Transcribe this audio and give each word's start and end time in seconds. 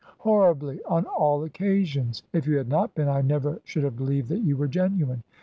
"Horribly, 0.17 0.79
on 0.87 1.05
all 1.05 1.43
occasions. 1.43 2.23
If 2.33 2.47
you 2.47 2.57
had 2.57 2.67
not 2.67 2.95
been, 2.95 3.07
I 3.07 3.21
never 3.21 3.61
should 3.63 3.83
have 3.83 3.97
believed 3.97 4.29
that 4.29 4.41
you 4.41 4.57
were 4.57 4.67
genuine. 4.67 5.21